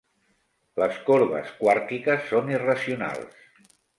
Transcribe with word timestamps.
Les 0.83 0.95
corbes 1.09 1.51
quàrtiques 1.59 2.25
són 2.31 2.51
irracionals. 2.55 3.39